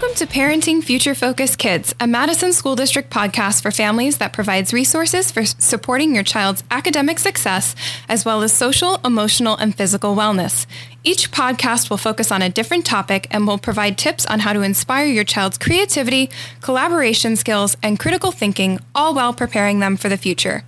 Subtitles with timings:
[0.00, 4.72] Welcome to Parenting Future Focus Kids, a Madison School District podcast for families that provides
[4.72, 7.74] resources for supporting your child's academic success,
[8.08, 10.64] as well as social, emotional, and physical wellness.
[11.04, 14.62] Each podcast will focus on a different topic and will provide tips on how to
[14.62, 16.30] inspire your child's creativity,
[16.62, 20.64] collaboration skills, and critical thinking, all while preparing them for the future.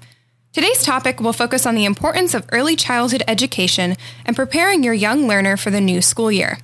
[0.53, 3.96] Today's topic will focus on the importance of early childhood education
[4.27, 6.59] and preparing your young learner for the new school year.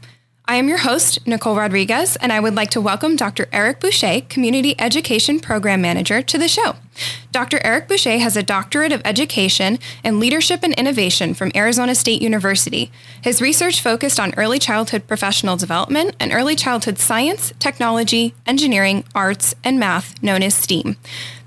[0.51, 3.49] I am your host, Nicole Rodriguez, and I would like to welcome Dr.
[3.53, 6.77] Eric Bucher, Community Education Program Manager, to the show.
[7.31, 7.61] Dr.
[7.63, 12.91] Eric Bucher has a doctorate of education in leadership and innovation from Arizona State University.
[13.21, 19.55] His research focused on early childhood professional development and early childhood science, technology, engineering, arts,
[19.63, 20.97] and math, known as STEAM.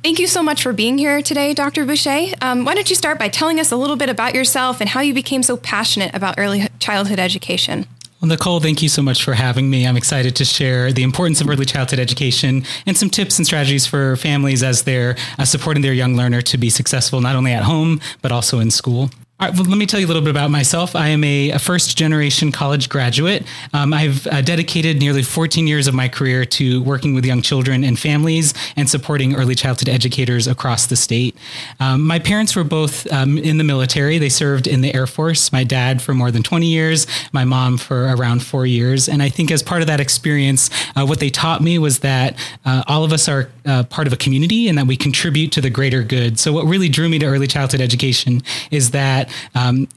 [0.04, 1.88] Thank you so much for being here today, Dr.
[1.88, 2.36] Bucher.
[2.40, 5.02] Um, why don't you start by telling us a little bit about yourself and how
[5.02, 7.88] you became so passionate about early childhood education?
[8.22, 9.88] Well, Nicole, thank you so much for having me.
[9.88, 13.88] I'm excited to share the importance of early childhood education and some tips and strategies
[13.88, 17.63] for families as they're uh, supporting their young learner to be successful not only at
[17.63, 19.09] home, but also in school.
[19.42, 20.95] All right, well, let me tell you a little bit about myself.
[20.95, 23.44] I am a, a first generation college graduate.
[23.73, 27.84] Um, I've uh, dedicated nearly 14 years of my career to working with young children
[27.84, 31.36] and families and supporting early childhood educators across the state.
[31.80, 34.19] Um, my parents were both um, in the military.
[34.19, 37.80] They served in the Air Force, my dad for more than 20 years, my mom
[37.80, 39.09] for around four years.
[39.09, 42.38] And I think as part of that experience, uh, what they taught me was that
[42.64, 45.62] uh, all of us are uh, part of a community and that we contribute to
[45.62, 46.38] the greater good.
[46.38, 49.88] So, what really drew me to early childhood education is that um,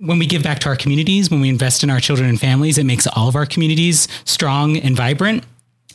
[0.00, 2.78] when we give back to our communities, when we invest in our children and families,
[2.78, 5.44] it makes all of our communities strong and vibrant.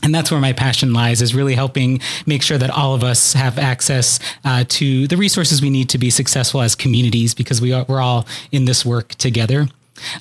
[0.04, 3.34] And that's where my passion lies is really helping make sure that all of us
[3.34, 7.74] have access uh, to the resources we need to be successful as communities because we
[7.74, 9.68] are, we're all in this work together.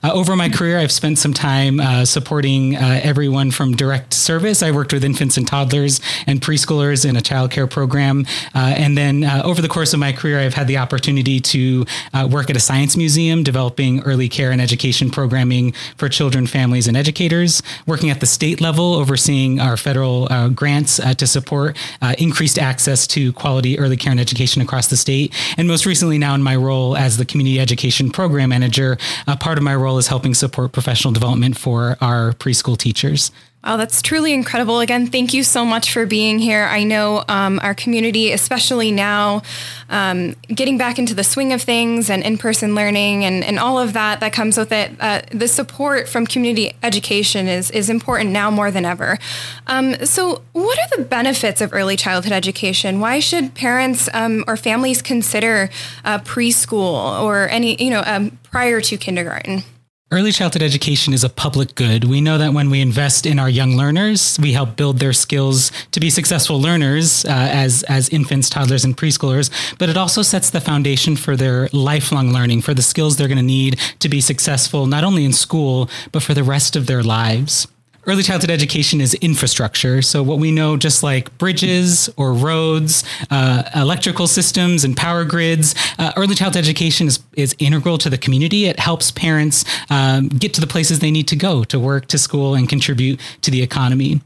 [0.02, 4.62] Uh, over my career, I've spent some time uh, supporting uh, everyone from direct service.
[4.62, 8.26] I worked with infants and toddlers and preschoolers in a childcare program.
[8.54, 11.84] Uh, and then uh, over the course of my career, I've had the opportunity to
[12.14, 16.86] uh, work at a science museum, developing early care and education programming for children, families,
[16.88, 21.76] and educators, working at the state level, overseeing our federal grants to support
[22.18, 25.34] increased access to quality early care and education across the state.
[25.56, 28.98] And most recently, now in my role as the community education program manager,
[29.40, 33.32] part of my role is helping support professional development for our preschool teachers.
[33.68, 34.78] Oh, that's truly incredible.
[34.78, 36.62] Again, thank you so much for being here.
[36.70, 39.42] I know um, our community, especially now,
[39.90, 43.80] um, getting back into the swing of things and in person learning and, and all
[43.80, 48.30] of that that comes with it, uh, the support from community education is, is important
[48.30, 49.18] now more than ever.
[49.66, 53.00] Um, so, what are the benefits of early childhood education?
[53.00, 55.70] Why should parents um, or families consider
[56.04, 59.64] uh, preschool or any, you know, um, prior to kindergarten?
[60.12, 62.04] Early childhood education is a public good.
[62.04, 65.72] We know that when we invest in our young learners, we help build their skills
[65.90, 69.50] to be successful learners uh, as, as infants, toddlers, and preschoolers,
[69.80, 73.36] but it also sets the foundation for their lifelong learning, for the skills they're going
[73.36, 77.02] to need to be successful, not only in school, but for the rest of their
[77.02, 77.66] lives
[78.06, 80.00] early childhood education is infrastructure.
[80.00, 85.74] So what we know, just like bridges or roads, uh, electrical systems and power grids,
[85.98, 88.66] uh, early childhood education is, is integral to the community.
[88.66, 92.18] It helps parents um, get to the places they need to go to work, to
[92.18, 94.20] school, and contribute to the economy.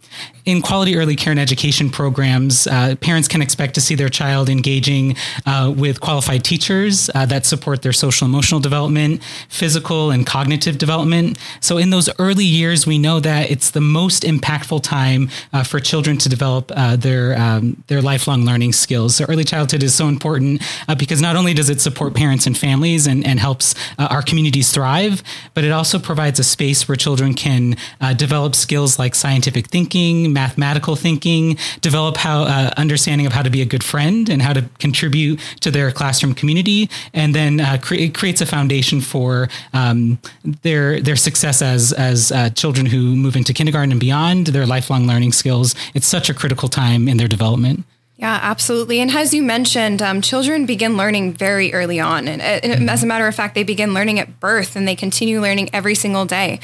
[0.46, 4.48] In quality early care and education programs, uh, parents can expect to see their child
[4.48, 5.16] engaging
[5.46, 11.38] uh, with qualified teachers uh, that support their social emotional development, physical and cognitive development.
[11.60, 15.78] So in those early years, we know that it's the most impactful time uh, for
[15.78, 19.16] children to develop uh, their um, their lifelong learning skills.
[19.16, 22.56] So early childhood is so important uh, because not only does it support parents and
[22.56, 25.22] families and, and helps uh, our communities thrive,
[25.54, 30.32] but it also provides a space where children can uh, develop skills like scientific thinking,
[30.32, 34.52] mathematical thinking, develop how uh, understanding of how to be a good friend and how
[34.52, 40.18] to contribute to their classroom community, and then cre- it creates a foundation for um,
[40.62, 45.32] their their success as as children who move into kindergarten and beyond, their lifelong learning
[45.32, 45.74] skills.
[45.94, 47.84] It's such a critical time in their development.
[48.20, 49.00] Yeah, absolutely.
[49.00, 52.28] And as you mentioned, um, children begin learning very early on.
[52.28, 52.88] And, and mm-hmm.
[52.90, 55.94] as a matter of fact, they begin learning at birth and they continue learning every
[55.94, 56.60] single day.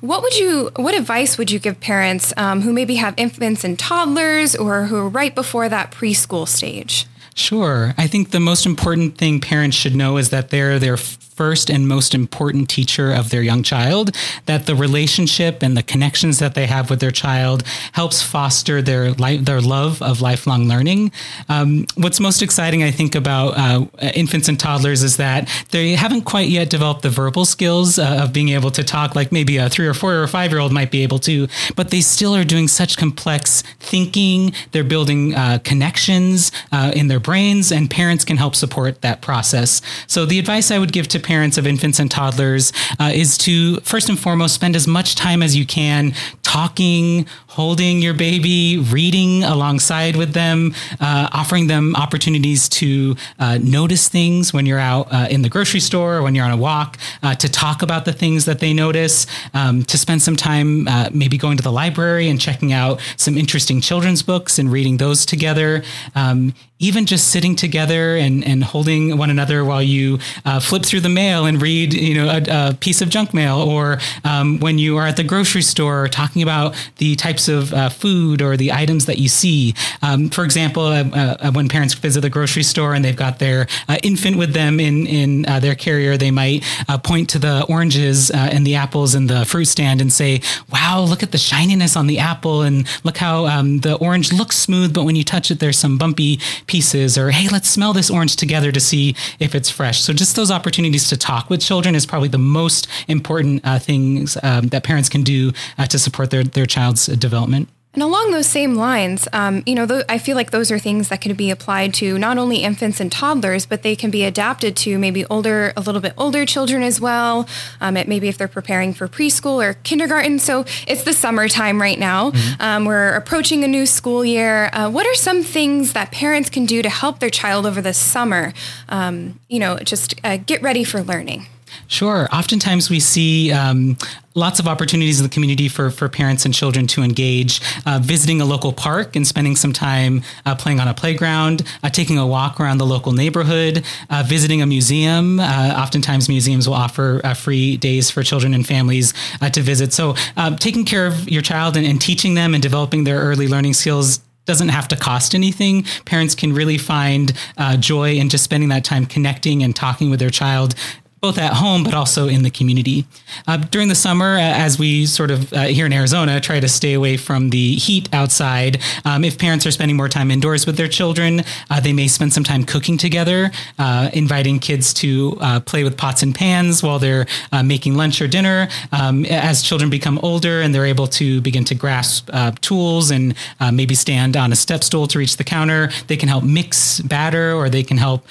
[0.00, 3.78] What would you, what advice would you give parents um, who maybe have infants and
[3.78, 7.06] toddlers or who are right before that preschool stage?
[7.34, 7.92] Sure.
[7.98, 10.96] I think the most important thing parents should know is that they're their
[11.34, 14.14] first and most important teacher of their young child,
[14.46, 19.12] that the relationship and the connections that they have with their child helps foster their
[19.12, 21.10] life, their love of lifelong learning.
[21.48, 26.22] Um, what's most exciting, I think, about uh, infants and toddlers is that they haven't
[26.22, 29.68] quite yet developed the verbal skills uh, of being able to talk like maybe a
[29.68, 32.44] three or four or five year old might be able to, but they still are
[32.44, 34.52] doing such complex thinking.
[34.70, 39.82] They're building uh, connections uh, in their brains, and parents can help support that process.
[40.06, 43.80] So the advice I would give to parents of infants and toddlers uh, is to
[43.80, 46.12] first and foremost spend as much time as you can
[46.54, 54.08] talking, holding your baby, reading alongside with them, uh, offering them opportunities to uh, notice
[54.08, 56.96] things when you're out uh, in the grocery store or when you're on a walk,
[57.24, 61.10] uh, to talk about the things that they notice, um, to spend some time uh,
[61.12, 65.26] maybe going to the library and checking out some interesting children's books and reading those
[65.26, 65.82] together.
[66.14, 71.00] Um, even just sitting together and, and holding one another while you uh, flip through
[71.00, 74.76] the mail and read, you know, a, a piece of junk mail, or um, when
[74.76, 78.72] you are at the grocery store talking about the types of uh, food or the
[78.72, 79.72] items that you see.
[80.02, 83.68] Um, for example, uh, uh when parents visit the grocery store and they've got their
[83.88, 86.64] uh, infant with them in in uh, their carrier, they might
[87.04, 90.40] point to the oranges and the apples in the fruit stand and say,
[90.72, 94.56] "Wow, look at the shininess on the apple, and look how um, the orange looks
[94.56, 98.10] smooth, but when you touch it, there's some bumpy." Pieces or hey let's smell this
[98.10, 100.00] orange together to see if it's fresh.
[100.00, 104.36] So just those opportunities to talk with children is probably the most important uh, things
[104.42, 108.46] um, that parents can do uh, to support their, their child's development and along those
[108.46, 111.50] same lines, um, you know, th- I feel like those are things that can be
[111.50, 115.72] applied to not only infants and toddlers, but they can be adapted to maybe older,
[115.76, 117.48] a little bit older children as well.
[117.80, 120.38] Um, it, maybe if they're preparing for preschool or kindergarten.
[120.38, 122.32] So it's the summertime right now.
[122.32, 122.62] Mm-hmm.
[122.62, 124.70] Um, we're approaching a new school year.
[124.72, 127.94] Uh, what are some things that parents can do to help their child over the
[127.94, 128.52] summer?
[128.88, 131.46] Um, you know, just uh, get ready for learning.
[131.86, 132.28] Sure.
[132.32, 133.96] Oftentimes we see um,
[134.34, 138.40] lots of opportunities in the community for, for parents and children to engage, uh, visiting
[138.40, 142.26] a local park and spending some time uh, playing on a playground, uh, taking a
[142.26, 145.40] walk around the local neighborhood, uh, visiting a museum.
[145.40, 149.12] Uh, oftentimes, museums will offer uh, free days for children and families
[149.52, 149.92] to visit.
[149.92, 150.14] So,
[150.58, 154.20] taking care of your child and, and teaching them and developing their early learning skills
[154.46, 155.84] doesn't have to cost anything.
[156.04, 160.20] Parents can really find uh, joy in just spending that time connecting and talking with
[160.20, 160.74] their child
[161.24, 163.06] both at home but also in the community.
[163.46, 166.68] Uh, during the summer, uh, as we sort of uh, here in Arizona try to
[166.68, 170.76] stay away from the heat outside, um, if parents are spending more time indoors with
[170.76, 175.60] their children, uh, they may spend some time cooking together, uh, inviting kids to uh,
[175.60, 177.26] play with pots and pans while they're
[177.64, 178.68] making lunch or dinner.
[178.92, 182.28] Um, as children become older and they're able to begin to grasp
[182.60, 183.34] tools and
[183.72, 187.54] maybe stand on a step stool to reach the counter, they can help mix batter
[187.54, 188.26] or they can help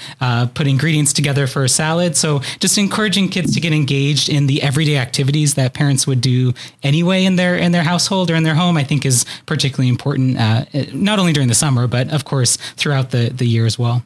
[0.53, 2.15] put ingredients together for a salad.
[2.15, 6.53] So just encouraging kids to get engaged in the everyday activities that parents would do
[6.83, 10.37] anyway in their in their household or in their home, I think is particularly important.
[10.37, 14.03] Uh, not only during the summer, but of course throughout the the year as well.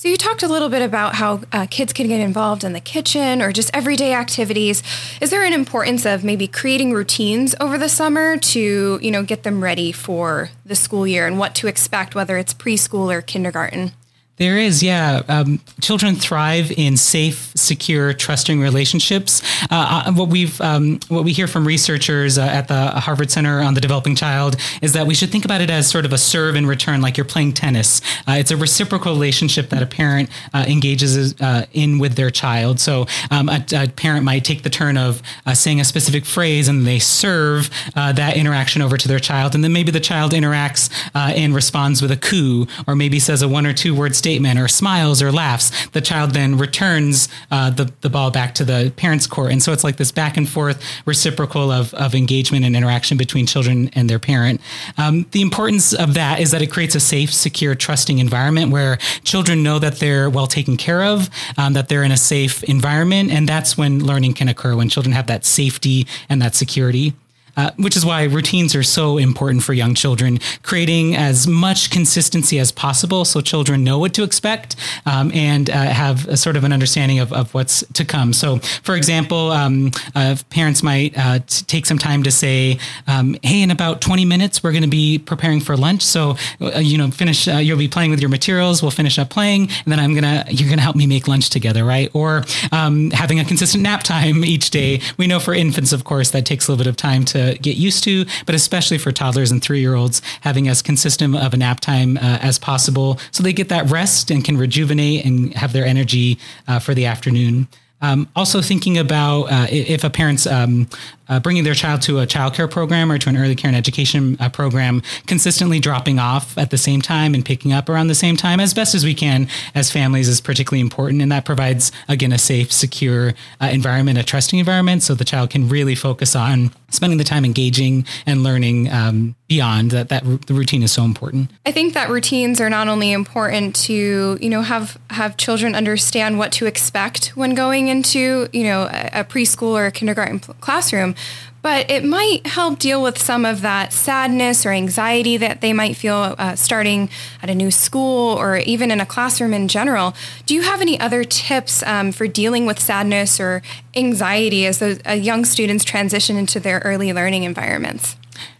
[0.00, 2.80] So you talked a little bit about how uh, kids can get involved in the
[2.80, 4.80] kitchen or just everyday activities.
[5.20, 9.42] Is there an importance of maybe creating routines over the summer to, you know, get
[9.42, 13.90] them ready for the school year and what to expect, whether it's preschool or kindergarten?
[14.38, 15.22] There is, yeah.
[15.28, 19.42] Um, children thrive in safe, secure, trusting relationships.
[19.64, 23.60] Uh, uh, what we've, um, what we hear from researchers uh, at the Harvard Center
[23.60, 26.18] on the Developing Child is that we should think about it as sort of a
[26.18, 28.00] serve and return, like you're playing tennis.
[28.28, 32.78] Uh, it's a reciprocal relationship that a parent uh, engages uh, in with their child.
[32.78, 35.20] So um, a, a, parent might take the turn of
[35.54, 39.72] saying a specific phrase, and they serve that interaction over to their child, and then
[39.72, 43.72] maybe the child interacts and responds with a coo, or maybe says a one or
[43.72, 48.10] two word statement statement or smiles or laughs, the child then returns uh, the, the
[48.10, 49.50] ball back to the parent's court.
[49.50, 53.46] And so it's like this back and forth reciprocal of, of engagement and interaction between
[53.46, 54.60] children and their parent.
[54.98, 58.98] Um, the importance of that is that it creates a safe, secure, trusting environment where
[59.24, 63.30] children know that they're well taken care of, um, that they're in a safe environment.
[63.30, 67.14] And that's when learning can occur, when children have that safety and that security.
[67.58, 72.56] Uh, which is why routines are so important for young children, creating as much consistency
[72.56, 76.62] as possible so children know what to expect um, and uh, have a sort of
[76.62, 78.32] an understanding of, of what's to come.
[78.32, 83.36] So, for example, um, uh, parents might uh, t- take some time to say, um,
[83.42, 86.02] hey, in about 20 minutes, we're going to be preparing for lunch.
[86.02, 89.62] So, uh, you know, finish, you'll be playing with your materials, we'll finish up playing,
[89.62, 92.08] and then I'm going to, you're going to help me make lunch together, right?
[92.14, 95.00] Or um, having a consistent nap time each day.
[95.16, 97.76] We know for infants, of course, that takes a little bit of time to get
[97.76, 101.56] used to, but especially for toddlers and three year olds, having as consistent of a
[101.56, 105.72] nap time uh, as possible so they get that rest and can rejuvenate and have
[105.72, 107.68] their energy uh, for the afternoon.
[108.00, 110.88] Um, also thinking about uh, if a parent's um,
[111.28, 113.76] uh, bringing their child to a child care program or to an early care and
[113.76, 118.14] education uh, program, consistently dropping off at the same time and picking up around the
[118.14, 121.22] same time as best as we can as families is particularly important.
[121.22, 125.50] And that provides, again, a safe, secure uh, environment, a trusting environment, so the child
[125.50, 130.54] can really focus on spending the time engaging and learning um, beyond that that the
[130.54, 134.62] routine is so important i think that routines are not only important to you know
[134.62, 139.72] have have children understand what to expect when going into you know a, a preschool
[139.72, 141.14] or a kindergarten classroom
[141.62, 145.96] but it might help deal with some of that sadness or anxiety that they might
[145.96, 147.10] feel uh, starting
[147.42, 150.14] at a new school or even in a classroom in general.
[150.46, 153.62] Do you have any other tips um, for dealing with sadness or
[153.96, 158.16] anxiety as those uh, young students transition into their early learning environments?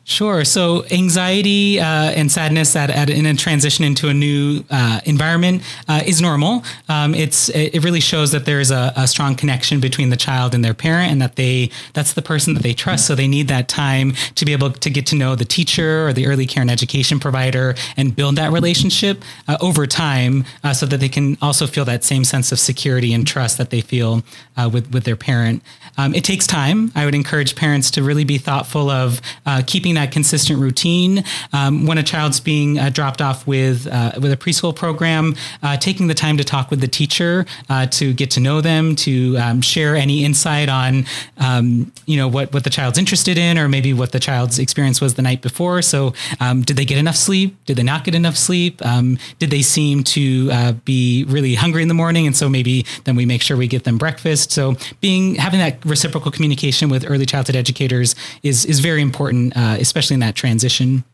[0.08, 0.42] Sure.
[0.46, 5.62] So anxiety uh, and sadness at, at, in a transition into a new uh, environment
[5.86, 6.64] uh, is normal.
[6.88, 10.54] Um, it's it really shows that there is a, a, strong connection between the child
[10.54, 13.06] and their parent, and that they that's the person that they trust.
[13.06, 16.14] So they need that time to be able to get to know the teacher or
[16.14, 20.86] the early care and education provider and build that relationship uh, over time, uh, so
[20.86, 24.22] that they can also feel that same sense of security and trust that they feel
[24.56, 25.62] uh, with with their parent.
[25.98, 26.92] Um, it takes time.
[26.94, 29.20] I would encourage parents to really be thoughtful of
[29.66, 31.24] keeping that consistent routine.
[31.52, 35.76] Um, when a child's being uh, dropped off with uh, with a preschool program, uh,
[35.76, 39.36] taking the time to talk with the teacher uh, to get to know them, to
[39.38, 41.04] um, share any insight on
[41.38, 45.00] um, you know what what the child's interested in, or maybe what the child's experience
[45.00, 45.82] was the night before.
[45.82, 47.56] So, um, did they get enough sleep?
[47.66, 48.84] Did they not get enough sleep?
[48.84, 52.26] Um, did they seem to uh, be really hungry in the morning?
[52.26, 54.52] And so maybe then we make sure we get them breakfast.
[54.52, 59.76] So, being having that reciprocal communication with early childhood educators is is very important, uh,
[59.88, 61.04] especially in that transition.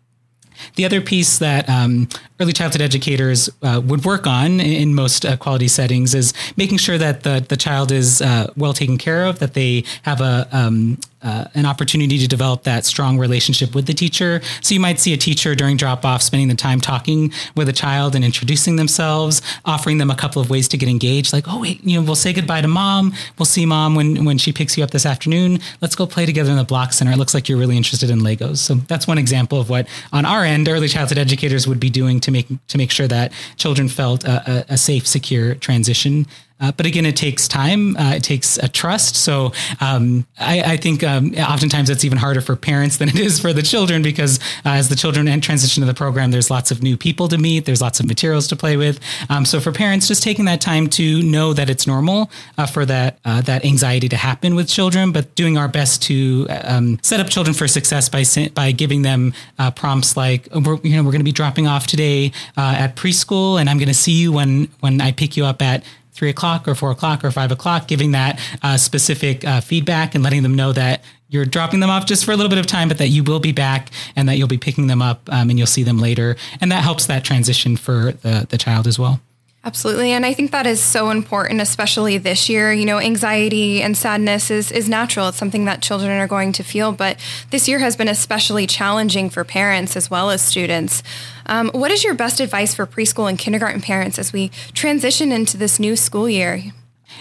[0.77, 2.09] The other piece that um,
[2.41, 6.99] early childhood educators uh, would work on in most uh, quality settings is making sure
[6.99, 10.99] that the, the child is uh, well taken care of, that they have a, um,
[11.25, 14.41] uh, an opportunity to develop that strong relationship with the teacher.
[14.61, 17.73] So you might see a teacher during drop off spending the time talking with a
[17.73, 21.61] child and introducing themselves, offering them a couple of ways to get engaged, like, oh,
[21.61, 23.13] wait, you know, we'll say goodbye to mom.
[23.39, 25.59] We'll see mom when, when she picks you up this afternoon.
[25.81, 27.13] Let's go play together in the block center.
[27.13, 28.59] It looks like you're really interested in Legos.
[28.59, 32.21] So that's one example of what on our end, early childhood educators would be doing
[32.21, 36.27] to make to make sure that children felt a, a, a safe, secure transition.
[36.65, 37.95] Uh, but again, it takes time.
[37.97, 39.17] Uh, it takes a trust.
[39.17, 43.39] So um, I, I, think um, oftentimes it's even harder for parents than it is
[43.39, 46.83] for the children because uh, as the children transition to the program, there's lots of
[46.83, 47.67] new people to meet.
[47.67, 48.99] There's lots of materials to play with.
[49.29, 52.87] Um, so for parents, just taking that time to know that it's normal uh, for
[52.87, 57.21] that uh, that anxiety to happen with children, but doing our best to um, set
[57.21, 61.03] up children for success by by giving them uh, prompts like oh, we're, you know
[61.03, 64.33] we're going to be dropping off today at preschool, and I'm going to see you
[64.33, 67.87] when when I pick you up at three o'clock or four o'clock or five o'clock,
[67.89, 72.07] giving that uh, specific uh, feedback and letting them know that you're dropping them off
[72.07, 74.37] just for a little bit of time, but that you will be back and that
[74.37, 76.37] you'll be picking them up um, and you'll see them later.
[76.61, 79.21] And that helps that transition for the, the child as well.
[79.67, 80.13] Absolutely.
[80.13, 82.71] And I think that is so important, especially this year.
[82.71, 85.29] You know, anxiety and sadness is, is natural.
[85.29, 86.93] It's something that children are going to feel.
[86.93, 87.19] But
[87.51, 91.03] this year has been especially challenging for parents as well as students.
[91.47, 95.57] Um, what is your best advice for preschool and kindergarten parents as we transition into
[95.57, 96.63] this new school year?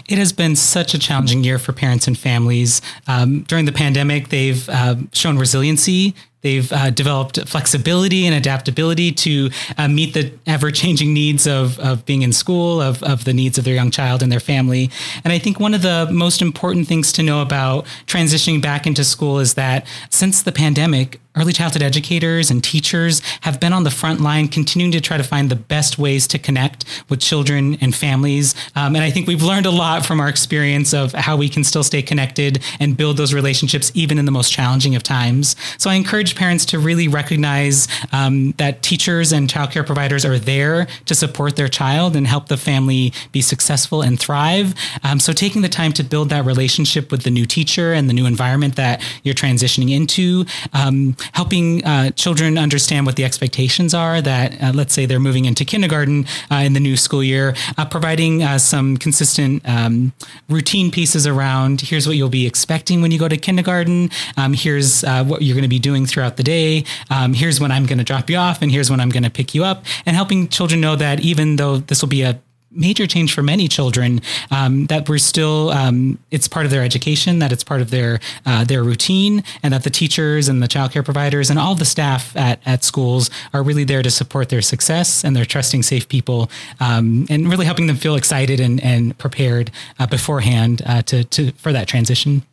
[0.10, 2.82] It has been such a challenging year for parents and families.
[3.08, 9.50] Um, during the pandemic, they've uh, shown resiliency They've uh, developed flexibility and adaptability to
[9.78, 13.58] uh, meet the ever changing needs of, of being in school, of, of the needs
[13.58, 14.92] of their young child and their family.
[15.24, 19.04] And I think one of the most important things to know about transitioning back into
[19.04, 23.92] school is that since the pandemic, early childhood educators and teachers have been on the
[23.92, 27.96] front line continuing to try to find the best ways to connect with children and
[27.96, 28.54] families.
[28.76, 31.64] Um, and I think we've learned a lot from our experience of how we can
[31.64, 35.56] still stay connected and build those relationships even in the most challenging of times.
[35.78, 40.88] So I encourage parents to really recognize um, that teachers and childcare providers are there
[41.06, 44.76] to support their child and help the family be successful and thrive.
[45.04, 48.14] Um, so taking the time to build that relationship with the new teacher and the
[48.14, 54.22] new environment that you're transitioning into um, helping uh, children understand what the expectations are
[54.22, 57.86] that, uh, let's say, they're moving into kindergarten uh, in the new school year, uh,
[57.86, 60.14] providing uh, some consistent um,
[60.50, 65.04] routine pieces around here's what you'll be expecting when you go to kindergarten, um, here's
[65.04, 68.04] what you're going to be doing throughout the day, um, here's when I'm going to
[68.04, 70.82] drop you off, and here's when I'm going to pick you up, and helping children
[70.82, 72.40] know that even though this will be a
[72.76, 77.40] major change for many children um, that we're still um, it's part of their education
[77.40, 81.04] that it's part of their uh, their routine and that the teachers and the childcare
[81.04, 85.24] providers and all the staff at, at schools are really there to support their success
[85.24, 86.50] and they're trusting safe people
[86.80, 91.52] um, and really helping them feel excited and, and prepared uh, beforehand uh, to, to
[91.54, 92.44] for that transition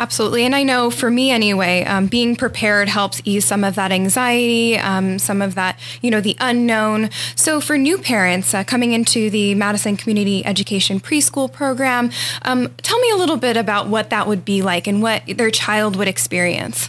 [0.00, 0.44] Absolutely.
[0.44, 4.76] And I know for me anyway, um, being prepared helps ease some of that anxiety,
[4.78, 7.10] um, some of that, you know, the unknown.
[7.36, 12.10] So for new parents uh, coming into the Madison Community Education Preschool Program,
[12.42, 15.50] um, tell me a little bit about what that would be like and what their
[15.50, 16.88] child would experience.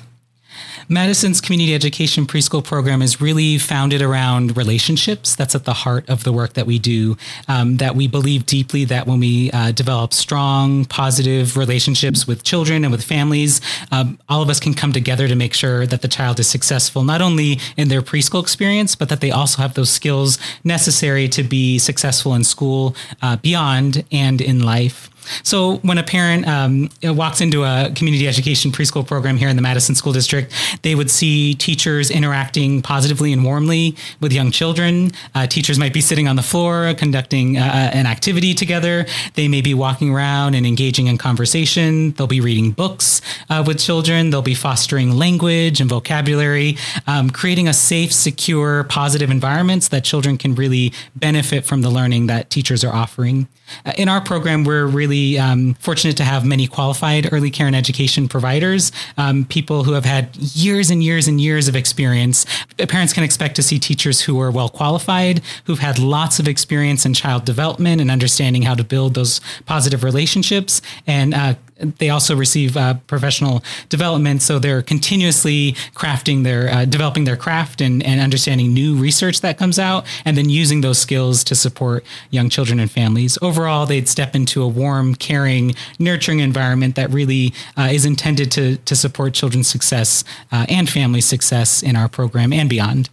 [0.90, 5.36] Madison's community education preschool program is really founded around relationships.
[5.36, 7.18] That's at the heart of the work that we do.
[7.48, 12.84] Um, that we believe deeply that when we uh, develop strong, positive relationships with children
[12.84, 13.62] and with families,
[13.92, 17.04] um, all of us can come together to make sure that the child is successful,
[17.04, 21.44] not only in their preschool experience, but that they also have those skills necessary to
[21.44, 25.10] be successful in school, uh, beyond, and in life.
[25.44, 29.62] So when a parent um, walks into a community education preschool program here in the
[29.62, 30.52] Madison School District,
[30.82, 35.12] they would see teachers interacting positively and warmly with young children.
[35.36, 39.06] Uh, teachers might be sitting on the floor conducting uh, uh, an activity together.
[39.36, 42.12] They may be walking around and engaging in conversation.
[42.12, 44.30] They'll be reading books uh, with children.
[44.30, 46.78] They'll be fostering language and vocabulary,
[47.08, 51.90] um, creating a safe, secure, positive environment so that children can really benefit from the
[51.90, 53.48] learning that teachers are offering.
[53.86, 57.76] Uh, in our program, we're really um, fortunate to have many qualified early care and
[57.76, 62.46] education providers, um, people who have had years and years and years of experience.
[62.78, 67.06] Parents can expect to see teachers who are well qualified, who've had lots of experience
[67.06, 72.36] in child development and understanding how to build those positive relationships and uh, they also
[72.36, 78.22] receive uh, professional development, so they're continuously crafting their, uh, developing their craft and, and
[78.22, 82.80] understanding new research that comes out, and then using those skills to support young children
[82.80, 83.38] and families.
[83.42, 88.78] Overall, they'd step into a warm, caring, nurturing environment that really uh, is intended to
[88.78, 93.10] to support children's success uh, and family success in our program and beyond.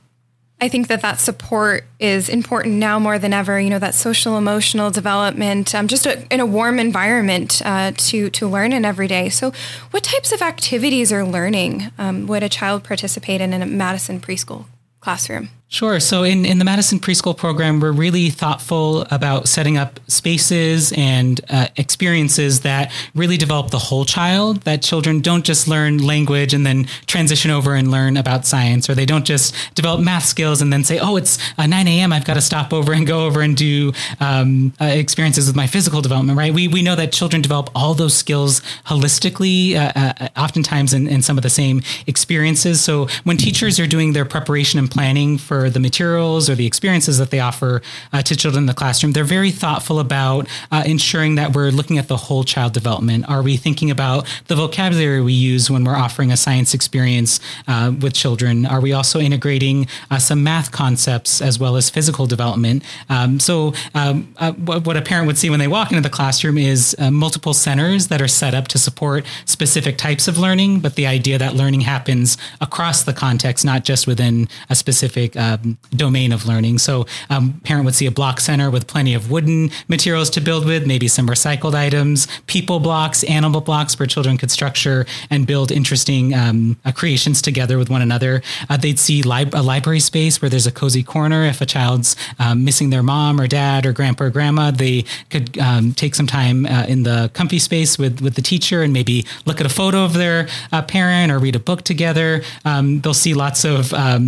[0.60, 3.58] I think that that support is important now more than ever.
[3.58, 8.30] You know, that social emotional development, um, just a, in a warm environment uh, to
[8.30, 9.30] to learn in every day.
[9.30, 9.52] So,
[9.90, 14.20] what types of activities or learning um, would a child participate in in a Madison
[14.20, 14.66] preschool
[15.00, 15.48] classroom?
[15.72, 16.00] Sure.
[16.00, 21.40] So in, in the Madison Preschool program, we're really thoughtful about setting up spaces and
[21.48, 26.66] uh, experiences that really develop the whole child, that children don't just learn language and
[26.66, 30.72] then transition over and learn about science, or they don't just develop math skills and
[30.72, 33.40] then say, oh, it's uh, 9 a.m., I've got to stop over and go over
[33.40, 36.52] and do um, uh, experiences with my physical development, right?
[36.52, 41.22] We, we know that children develop all those skills holistically, uh, uh, oftentimes in, in
[41.22, 42.80] some of the same experiences.
[42.80, 47.18] So when teachers are doing their preparation and planning for the materials or the experiences
[47.18, 51.34] that they offer uh, to children in the classroom, they're very thoughtful about uh, ensuring
[51.34, 53.28] that we're looking at the whole child development.
[53.28, 57.92] Are we thinking about the vocabulary we use when we're offering a science experience uh,
[58.00, 58.64] with children?
[58.64, 62.84] Are we also integrating uh, some math concepts as well as physical development?
[63.08, 66.10] Um, so, um, uh, what, what, a parent would see when they walk into the
[66.10, 70.80] classroom is uh, multiple centers that are set up to support specific types of learning,
[70.80, 75.49] but the idea that learning happens across the context, not just within a specific uh,
[75.50, 76.78] um, domain of learning.
[76.78, 80.64] So, um, parent would see a block center with plenty of wooden materials to build
[80.66, 85.72] with, maybe some recycled items, people blocks, animal blocks where children could structure and build
[85.72, 88.42] interesting um, uh, creations together with one another.
[88.68, 91.44] Uh, they'd see li- a library space where there's a cozy corner.
[91.44, 95.58] If a child's um, missing their mom or dad or grandpa or grandma, they could
[95.58, 99.24] um, take some time uh, in the comfy space with, with the teacher and maybe
[99.46, 102.42] look at a photo of their uh, parent or read a book together.
[102.64, 104.18] Um, they'll see lots of uh,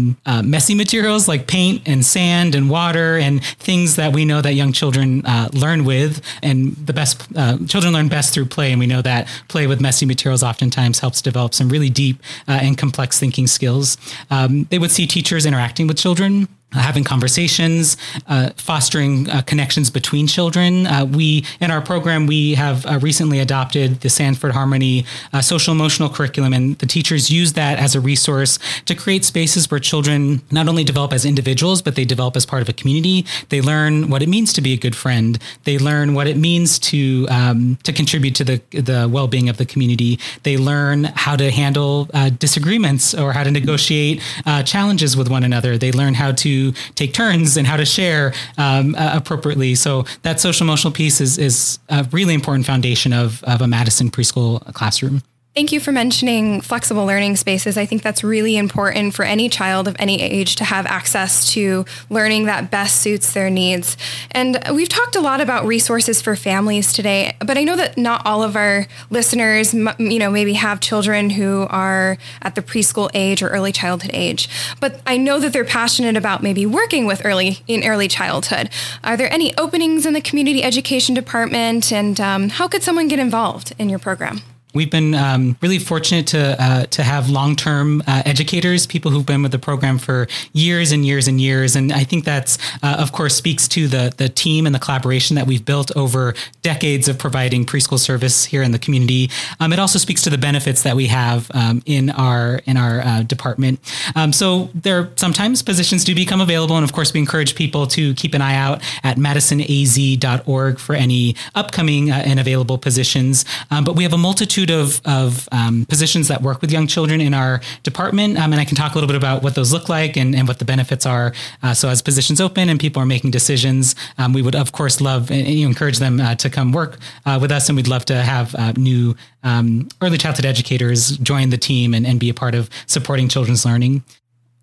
[0.43, 4.55] messy materials materials like paint and sand and water and things that we know that
[4.55, 6.22] young children uh, learn with.
[6.42, 8.70] And the best uh, children learn best through play.
[8.72, 12.61] And we know that play with messy materials oftentimes helps develop some really deep uh,
[12.62, 13.98] and complex thinking skills.
[14.31, 16.48] Um, they would see teachers interacting with children
[16.81, 17.97] having conversations,
[18.29, 20.87] uh, fostering uh, connections between children.
[20.87, 25.73] Uh, we in our program we have uh, recently adopted the Sanford Harmony uh, social
[25.73, 30.43] emotional curriculum, and the teachers use that as a resource to create spaces where children
[30.51, 33.25] not only develop as individuals but they develop as part of a community.
[33.51, 35.39] They learn what it means to be a good friend.
[35.65, 39.57] They learn what it means to um, to contribute to the the well being of
[39.57, 40.19] the community.
[40.43, 44.23] They learn how to handle uh, disagreements or how to negotiate
[44.65, 45.77] challenges with one another.
[45.77, 46.62] They learn how to
[46.94, 49.75] take turns and how to share um, uh, appropriately.
[49.75, 54.11] So that social emotional piece is is a really important foundation of of a Madison
[54.11, 55.22] preschool classroom.
[55.55, 57.77] Thank you for mentioning flexible learning spaces.
[57.77, 61.85] I think that's really important for any child of any age to have access to
[62.09, 63.99] learning that best suits their needs.
[64.31, 68.25] And we've talked a lot about resources for families today, but I know that not
[68.25, 73.43] all of our listeners, you know, maybe have children who are at the preschool age
[73.43, 74.49] or early childhood age.
[74.81, 78.71] But I know that they're passionate about maybe working with early in early childhood.
[79.05, 83.19] Are there any openings in the community education department, and um, how could someone get
[83.19, 84.41] involved in your program?
[84.75, 89.27] We've been um, really fortunate to uh, to have long term uh, educators, people who've
[89.27, 92.97] been with the program for years and years and years, and I think that's uh,
[92.99, 97.07] of course speaks to the the team and the collaboration that we've built over decades
[97.07, 99.31] of providing preschool service here in the community.
[99.61, 103.01] Um, it also speaks to the benefits that we have um, in our in our
[103.01, 103.79] uh, department.
[104.15, 108.15] Um, so there sometimes positions do become available, and of course we encourage people to
[108.15, 113.45] keep an eye out at madisonaz.org for any upcoming uh, and available positions.
[113.71, 116.87] Um, but we have a multitude multitude of, of um, positions that work with young
[116.87, 118.38] children in our department.
[118.38, 120.48] Um, and I can talk a little bit about what those look like and, and
[120.48, 121.33] what the benefits are.
[121.62, 125.01] Uh, so as positions open and people are making decisions, um, we would of course
[125.01, 127.68] love and, and encourage them uh, to come work uh, with us.
[127.68, 132.07] And we'd love to have uh, new um, early childhood educators join the team and,
[132.07, 134.03] and be a part of supporting children's learning.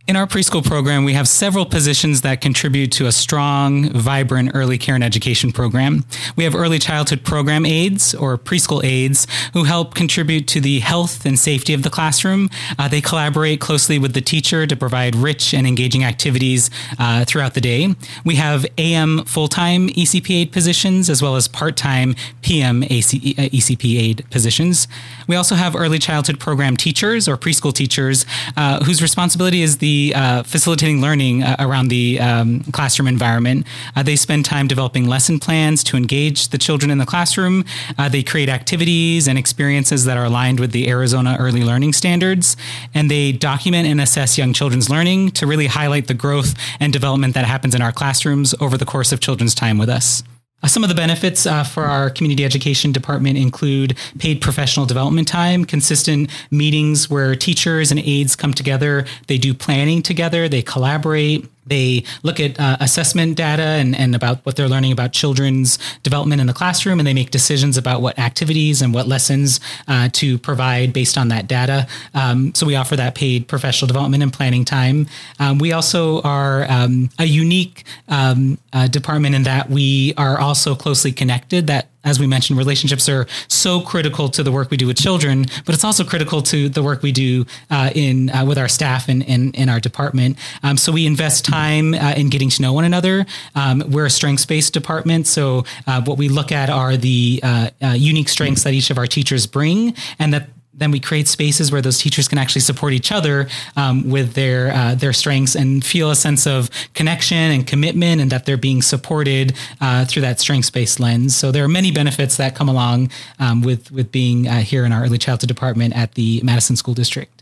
[0.09, 4.79] In our preschool program, we have several positions that contribute to a strong, vibrant early
[4.79, 6.03] care and education program.
[6.35, 11.27] We have early childhood program aides or preschool aides who help contribute to the health
[11.27, 12.49] and safety of the classroom.
[12.79, 17.53] Uh, they collaborate closely with the teacher to provide rich and engaging activities uh, throughout
[17.53, 17.93] the day.
[18.25, 23.35] We have AM full time ECP aide positions as well as part time PM AC,
[23.37, 24.87] uh, ECP positions.
[25.27, 28.25] We also have early childhood program teachers or preschool teachers
[28.57, 33.65] uh, whose responsibility is the uh, facilitating learning uh, around the um, classroom environment.
[33.95, 37.63] Uh, they spend time developing lesson plans to engage the children in the classroom.
[37.97, 42.57] Uh, they create activities and experiences that are aligned with the Arizona Early Learning Standards,
[42.93, 47.33] and they document and assess young children's learning to really highlight the growth and development
[47.33, 50.23] that happens in our classrooms over the course of children's time with us.
[50.61, 55.27] Uh, some of the benefits uh, for our community education department include paid professional development
[55.27, 61.47] time, consistent meetings where teachers and aides come together, they do planning together, they collaborate,
[61.69, 66.41] they look at uh, assessment data and, and about what they're learning about children's development
[66.41, 70.37] in the classroom, and they make decisions about what activities and what lessons uh, to
[70.37, 71.87] provide based on that data.
[72.13, 75.07] Um, so we offer that paid professional development and planning time.
[75.39, 80.75] Um, we also are um, a unique um, uh, department in that we are also
[80.75, 81.67] closely connected.
[81.67, 85.45] That as we mentioned, relationships are so critical to the work we do with children,
[85.65, 89.09] but it's also critical to the work we do uh, in uh, with our staff
[89.09, 90.37] and in, our department.
[90.63, 93.25] Um, so we invest time uh, in getting to know one another.
[93.53, 97.69] Um, we're a strengths based department, so uh, what we look at are the uh,
[97.83, 100.47] uh, unique strengths that each of our teachers bring, and that
[100.79, 104.71] then we create spaces where those teachers can actually support each other um, with their
[104.71, 108.81] uh, their strengths and feel a sense of connection and commitment, and that they're being
[108.81, 111.35] supported uh, through that strengths based lens.
[111.35, 114.91] So there are many benefits that come along um, with with being uh, here in
[114.91, 117.38] our early childhood department at the Madison School District.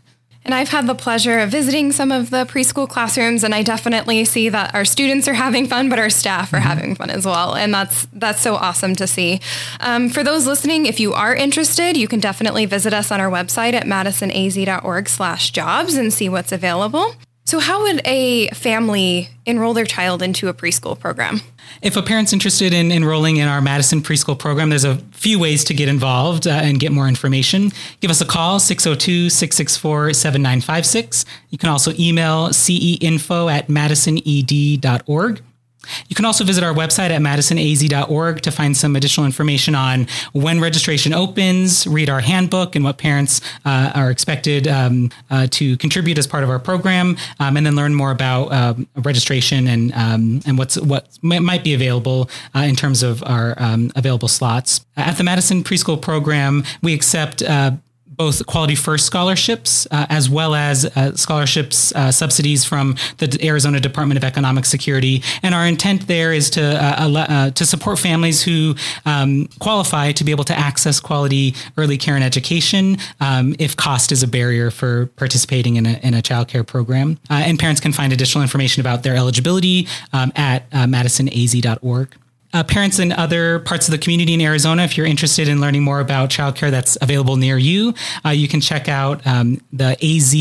[0.48, 4.24] And I've had the pleasure of visiting some of the preschool classrooms, and I definitely
[4.24, 6.66] see that our students are having fun, but our staff are mm-hmm.
[6.66, 7.54] having fun as well.
[7.54, 9.42] And that's that's so awesome to see.
[9.80, 13.30] Um, for those listening, if you are interested, you can definitely visit us on our
[13.30, 17.14] website at madisonaz.org/jobs and see what's available.
[17.48, 21.40] So, how would a family enroll their child into a preschool program?
[21.80, 25.64] If a parent's interested in enrolling in our Madison preschool program, there's a few ways
[25.64, 27.72] to get involved uh, and get more information.
[28.00, 31.24] Give us a call, 602 664 7956.
[31.48, 35.42] You can also email ceinfo at madisoned.org.
[36.08, 40.60] You can also visit our website at madisonaz.org to find some additional information on when
[40.60, 46.18] registration opens, read our handbook and what parents uh, are expected um, uh, to contribute
[46.18, 50.40] as part of our program, um, and then learn more about um, registration and um,
[50.46, 54.84] and what's what might be available uh, in terms of our um, available slots.
[54.96, 57.72] At the Madison Preschool Program, we accept uh,
[58.18, 63.80] both Quality First scholarships uh, as well as uh, scholarships uh, subsidies from the Arizona
[63.80, 65.22] Department of Economic Security.
[65.42, 68.74] And our intent there is to uh, uh, to support families who
[69.06, 74.10] um, qualify to be able to access quality early care and education um, if cost
[74.10, 77.18] is a barrier for participating in a, in a child care program.
[77.30, 82.14] Uh, and parents can find additional information about their eligibility um, at madisonaz.org.
[82.52, 85.82] Uh, parents in other parts of the community in Arizona, if you're interested in learning
[85.82, 87.92] more about childcare that's available near you,
[88.24, 90.34] uh, you can check out um, the AZ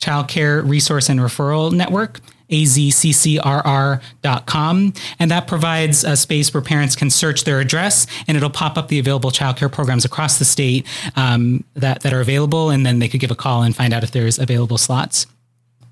[0.00, 2.20] Childcare Resource and Referral Network.
[2.50, 4.02] azccrr.com.
[5.18, 8.86] And that provides a space where parents can search their address and it'll pop up
[8.88, 12.70] the available childcare programs across the state um, that, that are available.
[12.70, 15.26] And then they could give a call and find out if there's available slots.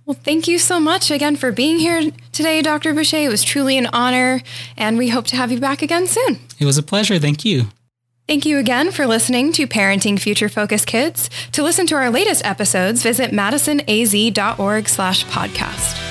[0.07, 2.93] Well, thank you so much again for being here today, Dr.
[2.93, 3.25] Bucher.
[3.25, 4.43] It was truly an honor,
[4.77, 6.40] and we hope to have you back again soon.
[6.59, 7.19] It was a pleasure.
[7.19, 7.69] Thank you.
[8.27, 11.29] Thank you again for listening to Parenting Future Focus Kids.
[11.53, 16.04] To listen to our latest episodes, visit madisonaz.org slash podcast.